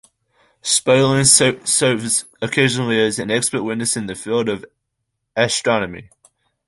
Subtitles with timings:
[0.63, 4.65] Sperling serves occasionally as an expert witness in the field of
[5.35, 6.09] astronomy.